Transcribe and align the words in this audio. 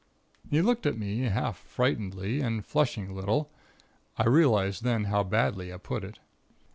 "He 0.49 0.63
looked 0.63 0.87
at 0.87 0.97
me, 0.97 1.19
half 1.25 1.59
frightenedly 1.59 2.41
and 2.41 2.65
flushing 2.65 3.09
a 3.09 3.13
little. 3.13 3.51
I 4.17 4.25
realized 4.25 4.81
then 4.83 5.03
how 5.03 5.21
badly 5.23 5.71
I 5.71 5.77
put 5.77 6.03
it. 6.03 6.17